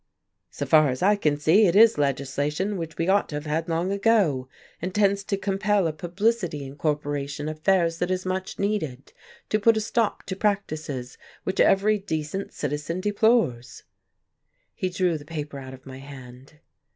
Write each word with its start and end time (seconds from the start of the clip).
"So 0.49 0.65
far 0.65 0.89
as 0.89 1.03
I 1.03 1.15
can 1.15 1.37
see, 1.37 1.67
it 1.67 1.75
is 1.75 1.99
legislation 1.99 2.75
which 2.75 2.97
we 2.97 3.07
ought 3.07 3.29
to 3.29 3.35
have 3.35 3.45
had 3.45 3.69
long 3.69 3.91
ago, 3.91 4.49
and 4.81 4.95
tends 4.95 5.23
to 5.25 5.37
compel 5.37 5.85
a 5.85 5.93
publicity 5.93 6.65
in 6.65 6.75
corporation 6.75 7.47
affairs 7.47 7.99
that 7.99 8.09
is 8.09 8.25
much 8.25 8.57
needed, 8.57 9.13
to 9.49 9.59
put 9.59 9.77
a 9.77 9.79
stop 9.79 10.23
to 10.23 10.35
practices 10.35 11.19
which 11.43 11.59
every 11.59 11.99
decent 11.99 12.51
citizen 12.51 12.99
deplores." 12.99 13.83
He 14.73 14.89
drew 14.89 15.19
the 15.19 15.23
paper 15.23 15.59
out 15.59 15.75
of 15.75 15.85
my 15.85 15.99
hand. 15.99 16.61